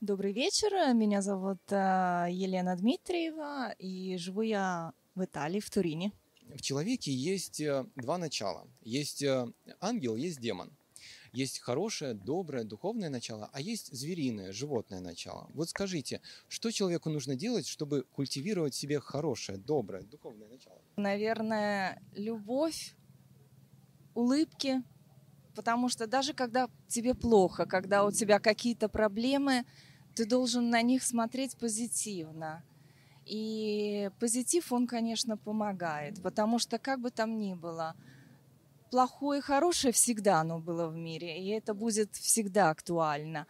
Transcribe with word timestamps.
Добрый 0.00 0.32
вечер. 0.32 0.94
Меня 0.94 1.22
зовут 1.22 1.58
э, 1.72 2.28
Елена 2.30 2.76
Дмитриева, 2.76 3.74
и 3.80 4.16
живу 4.16 4.42
я 4.42 4.92
в 5.16 5.24
Италии, 5.24 5.58
в 5.58 5.68
Турине. 5.70 6.12
В 6.54 6.62
человеке 6.62 7.10
есть 7.10 7.60
э, 7.60 7.84
два 7.96 8.16
начала. 8.16 8.68
Есть 8.80 9.24
э, 9.24 9.52
ангел, 9.80 10.14
есть 10.14 10.40
демон. 10.40 10.70
Есть 11.32 11.58
хорошее, 11.58 12.14
доброе, 12.14 12.62
духовное 12.62 13.10
начало, 13.10 13.50
а 13.52 13.60
есть 13.60 13.92
звериное, 13.92 14.52
животное 14.52 15.00
начало. 15.00 15.50
Вот 15.52 15.68
скажите, 15.70 16.20
что 16.46 16.70
человеку 16.70 17.10
нужно 17.10 17.34
делать, 17.34 17.66
чтобы 17.66 18.04
культивировать 18.12 18.74
в 18.74 18.78
себе 18.78 19.00
хорошее, 19.00 19.58
доброе, 19.58 20.02
духовное 20.02 20.48
начало? 20.48 20.80
Наверное, 20.96 22.00
любовь, 22.12 22.94
улыбки, 24.14 24.80
потому 25.56 25.88
что 25.88 26.06
даже 26.06 26.34
когда 26.34 26.68
тебе 26.86 27.14
плохо, 27.14 27.66
когда 27.66 28.04
у 28.04 28.12
тебя 28.12 28.38
какие-то 28.38 28.88
проблемы, 28.88 29.64
ты 30.18 30.26
должен 30.26 30.68
на 30.68 30.82
них 30.82 31.04
смотреть 31.04 31.56
позитивно. 31.56 32.64
И 33.24 34.10
позитив, 34.18 34.72
он, 34.72 34.88
конечно, 34.88 35.36
помогает, 35.36 36.20
потому 36.22 36.58
что 36.58 36.78
как 36.78 37.00
бы 37.00 37.10
там 37.10 37.38
ни 37.38 37.54
было, 37.54 37.94
плохое 38.90 39.38
и 39.38 39.42
хорошее 39.42 39.92
всегда 39.92 40.40
оно 40.40 40.58
было 40.58 40.88
в 40.88 40.96
мире, 40.96 41.40
и 41.40 41.50
это 41.50 41.72
будет 41.72 42.16
всегда 42.16 42.70
актуально. 42.70 43.46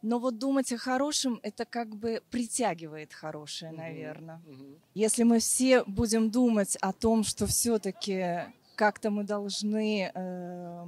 Но 0.00 0.18
вот 0.18 0.38
думать 0.38 0.72
о 0.72 0.78
хорошем, 0.78 1.40
это 1.42 1.66
как 1.66 1.94
бы 1.94 2.22
притягивает 2.30 3.12
хорошее, 3.12 3.72
наверное. 3.72 4.40
Mm-hmm. 4.46 4.78
Если 4.94 5.24
мы 5.24 5.40
все 5.40 5.84
будем 5.84 6.30
думать 6.30 6.76
о 6.80 6.92
том, 6.94 7.22
что 7.22 7.46
все-таки 7.46 8.46
как-то 8.76 9.10
мы 9.10 9.24
должны 9.24 10.10
э, 10.14 10.86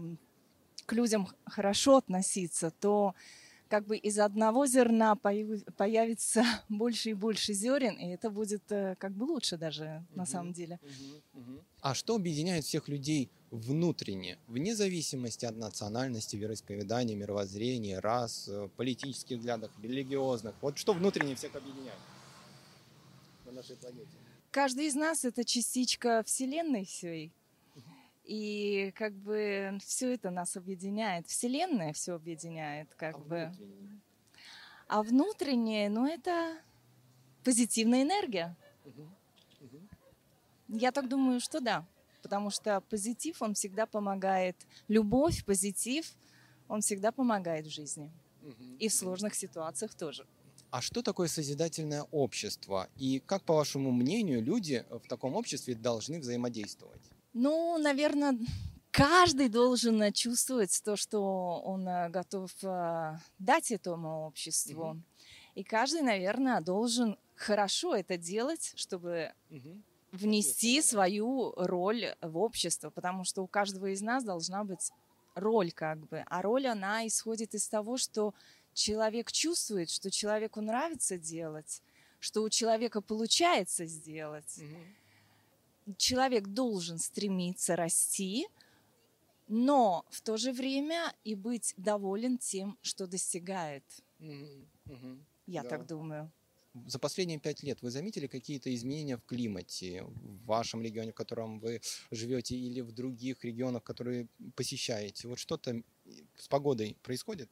к 0.86 0.92
людям 0.94 1.28
хорошо 1.44 1.96
относиться, 1.98 2.70
то 2.70 3.14
как 3.68 3.86
бы 3.86 3.96
из 3.96 4.18
одного 4.18 4.66
зерна 4.66 5.14
появится 5.16 6.44
больше 6.68 7.10
и 7.10 7.14
больше 7.14 7.52
зерен, 7.52 7.96
и 7.96 8.08
это 8.08 8.30
будет 8.30 8.62
э, 8.72 8.96
как 8.98 9.12
бы 9.12 9.24
лучше 9.24 9.56
даже 9.56 10.04
на 10.14 10.26
самом 10.26 10.52
деле. 10.52 10.80
А 11.80 11.94
что 11.94 12.16
объединяет 12.16 12.64
всех 12.64 12.88
людей 12.88 13.30
внутренне, 13.50 14.38
вне 14.46 14.74
зависимости 14.74 15.44
от 15.46 15.56
национальности, 15.56 16.36
вероисповедания, 16.36 17.16
мировоззрения, 17.16 18.00
рас, 18.00 18.48
э, 18.48 18.68
политических 18.76 19.38
взглядов, 19.38 19.70
религиозных? 19.82 20.54
Вот 20.60 20.78
что 20.78 20.92
внутренне 20.92 21.34
всех 21.34 21.54
объединяет 21.54 22.00
на 23.46 23.52
нашей 23.52 23.76
планете? 23.76 24.08
Каждый 24.50 24.86
из 24.86 24.94
нас 24.94 25.24
это 25.24 25.44
частичка 25.44 26.22
Вселенной 26.26 26.84
всей. 26.84 27.32
И 28.28 28.92
как 28.94 29.14
бы 29.14 29.78
все 29.80 30.12
это 30.12 30.28
нас 30.28 30.54
объединяет. 30.54 31.26
Вселенная 31.26 31.94
все 31.94 32.12
объединяет, 32.12 32.94
как 32.94 33.14
а 33.14 33.18
бы. 33.18 33.46
Внутреннее? 33.46 34.00
А 34.86 35.02
внутреннее, 35.02 35.88
ну, 35.88 36.06
это 36.06 36.58
позитивная 37.42 38.02
энергия. 38.02 38.54
Угу. 38.84 39.02
Угу. 39.62 39.80
Я 40.68 40.92
так 40.92 41.08
думаю, 41.08 41.40
что 41.40 41.60
да. 41.60 41.86
Потому 42.22 42.50
что 42.50 42.82
позитив, 42.82 43.40
он 43.40 43.54
всегда 43.54 43.86
помогает. 43.86 44.56
Любовь, 44.88 45.42
позитив, 45.46 46.12
он 46.68 46.82
всегда 46.82 47.12
помогает 47.12 47.64
в 47.64 47.70
жизни. 47.70 48.12
Угу. 48.42 48.76
И 48.78 48.88
в 48.88 48.92
сложных 48.92 49.34
ситуациях 49.34 49.94
тоже. 49.94 50.26
А 50.70 50.82
что 50.82 51.00
такое 51.00 51.28
созидательное 51.28 52.02
общество? 52.10 52.90
И 52.96 53.20
как, 53.20 53.42
по 53.44 53.54
вашему 53.54 53.90
мнению, 53.90 54.42
люди 54.42 54.84
в 54.90 55.08
таком 55.08 55.34
обществе 55.34 55.74
должны 55.74 56.20
взаимодействовать? 56.20 57.00
Ну, 57.32 57.78
наверное, 57.78 58.38
каждый 58.90 59.48
должен 59.48 60.12
чувствовать 60.12 60.80
то, 60.84 60.96
что 60.96 61.60
он 61.64 61.86
э, 61.86 62.08
готов 62.08 62.50
э, 62.62 63.18
дать 63.38 63.70
этому 63.70 64.26
обществу. 64.26 64.82
Mm-hmm. 64.82 65.02
И 65.56 65.64
каждый, 65.64 66.02
наверное, 66.02 66.60
должен 66.60 67.18
хорошо 67.36 67.94
это 67.94 68.16
делать, 68.16 68.72
чтобы 68.76 69.32
mm-hmm. 69.50 69.82
внести 70.12 70.82
свою 70.82 71.52
роль 71.56 72.14
в 72.22 72.38
общество, 72.38 72.90
потому 72.90 73.24
что 73.24 73.42
у 73.42 73.46
каждого 73.46 73.86
из 73.86 74.00
нас 74.00 74.24
должна 74.24 74.64
быть 74.64 74.90
роль 75.34 75.70
как 75.70 75.98
бы. 76.08 76.24
А 76.26 76.42
роль, 76.42 76.66
она 76.66 77.06
исходит 77.06 77.54
из 77.54 77.68
того, 77.68 77.98
что 77.98 78.34
человек 78.72 79.30
чувствует, 79.30 79.90
что 79.90 80.10
человеку 80.10 80.60
нравится 80.60 81.18
делать, 81.18 81.82
что 82.20 82.42
у 82.42 82.48
человека 82.48 83.00
получается 83.00 83.84
сделать. 83.86 84.58
Mm-hmm 84.58 85.07
человек 85.96 86.48
должен 86.48 86.98
стремиться 86.98 87.76
расти, 87.76 88.46
но 89.48 90.04
в 90.10 90.20
то 90.20 90.36
же 90.36 90.52
время 90.52 91.14
и 91.24 91.34
быть 91.34 91.74
доволен 91.76 92.38
тем, 92.38 92.78
что 92.82 93.06
достигает. 93.06 93.84
Mm-hmm. 94.20 95.22
Я 95.46 95.62
да. 95.62 95.68
так 95.68 95.86
думаю. 95.86 96.30
За 96.86 96.98
последние 96.98 97.38
пять 97.38 97.62
лет 97.62 97.80
вы 97.82 97.90
заметили 97.90 98.26
какие-то 98.26 98.72
изменения 98.74 99.16
в 99.16 99.24
климате 99.24 100.04
в 100.04 100.44
вашем 100.44 100.82
регионе, 100.82 101.12
в 101.12 101.14
котором 101.14 101.58
вы 101.60 101.80
живете, 102.10 102.56
или 102.56 102.80
в 102.80 102.92
других 102.92 103.44
регионах, 103.44 103.82
которые 103.82 104.28
посещаете? 104.54 105.28
Вот 105.28 105.38
что-то 105.38 105.82
с 106.36 106.48
погодой 106.48 106.96
происходит? 107.02 107.50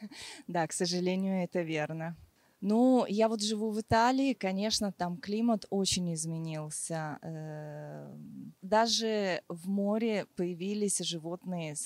Да, 0.48 0.66
к 0.66 0.72
сожалению, 0.72 1.44
это 1.44 1.62
верно. 1.62 2.16
Ну, 2.66 3.04
я 3.06 3.28
вот 3.28 3.42
живу 3.42 3.72
в 3.72 3.80
Италии, 3.82 4.32
конечно, 4.32 4.90
там 4.90 5.18
климат 5.18 5.66
очень 5.68 6.14
изменился. 6.14 7.18
Э, 7.20 8.16
даже 8.62 9.42
в 9.48 9.68
море 9.68 10.26
появились 10.34 10.98
животные 11.00 11.76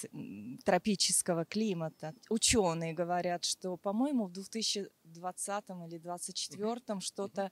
тропического 0.65 1.45
климата. 1.45 2.15
Ученые 2.31 2.93
говорят, 2.93 3.45
что, 3.45 3.77
по-моему, 3.77 4.27
в 4.27 4.33
2020 4.33 5.65
или 5.89 5.99
2024 5.99 7.01
что-то, 7.01 7.51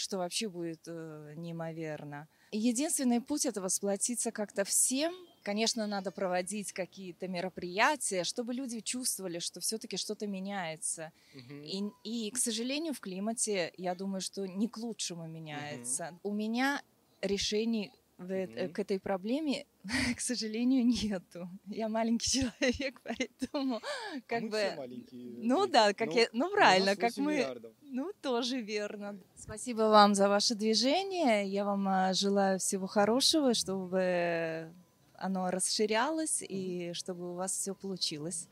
что 0.00 0.18
вообще 0.18 0.48
будет 0.48 0.80
э, 0.86 1.34
неимоверно. 1.36 2.28
Единственный 2.52 3.20
путь 3.20 3.46
это 3.46 3.60
восплотиться 3.60 4.32
как-то 4.32 4.64
всем 4.64 5.14
Конечно, 5.42 5.86
надо 5.86 6.10
проводить 6.10 6.72
какие-то 6.72 7.26
мероприятия, 7.26 8.24
чтобы 8.24 8.52
люди 8.52 8.80
чувствовали, 8.80 9.38
что 9.38 9.60
все-таки 9.60 9.96
что-то 9.96 10.26
меняется. 10.26 11.12
Угу. 11.34 11.54
И, 11.64 11.82
и, 12.04 12.30
к 12.30 12.36
сожалению, 12.36 12.92
в 12.92 13.00
климате, 13.00 13.72
я 13.78 13.94
думаю, 13.94 14.20
что 14.20 14.46
не 14.46 14.68
к 14.68 14.76
лучшему 14.76 15.26
меняется. 15.26 16.10
Угу. 16.22 16.30
У 16.30 16.34
меня 16.34 16.82
решений 17.22 17.90
в, 18.20 18.30
mm-hmm. 18.30 18.68
к 18.68 18.78
этой 18.78 19.00
проблеме, 19.00 19.66
к 20.16 20.20
сожалению, 20.20 20.86
нету. 20.86 21.48
Я 21.66 21.88
маленький 21.88 22.30
человек, 22.60 23.00
поэтому 23.02 23.80
как 24.26 24.42
а 24.42 24.46
бы. 24.46 24.58
Все 24.58 24.76
маленькие. 24.76 25.34
Ну 25.38 25.66
да, 25.66 25.94
как 25.94 26.08
ну, 26.08 26.16
я, 26.16 26.28
ну 26.32 26.50
правильно, 26.50 26.96
как 26.96 27.16
мы. 27.16 27.36
Миллиардов. 27.36 27.72
Ну 27.82 28.12
тоже 28.20 28.60
верно. 28.60 29.18
Спасибо 29.36 29.82
вам 29.82 30.14
за 30.14 30.28
ваше 30.28 30.54
движение. 30.54 31.46
Я 31.46 31.64
вам 31.64 31.88
а, 31.88 32.12
желаю 32.12 32.58
всего 32.58 32.86
хорошего, 32.86 33.54
чтобы 33.54 34.70
оно 35.14 35.50
расширялось 35.50 36.42
и 36.46 36.92
чтобы 36.94 37.32
у 37.32 37.34
вас 37.34 37.52
все 37.52 37.74
получилось. 37.74 38.48